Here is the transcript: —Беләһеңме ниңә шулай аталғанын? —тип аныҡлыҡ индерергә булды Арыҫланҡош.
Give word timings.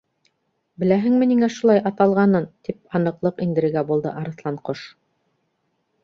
—Беләһеңме 0.83 1.25
ниңә 1.31 1.49
шулай 1.55 1.81
аталғанын? 1.89 2.47
—тип 2.67 2.79
аныҡлыҡ 2.99 3.43
индерергә 3.45 3.83
булды 3.91 4.13
Арыҫланҡош. 4.23 4.83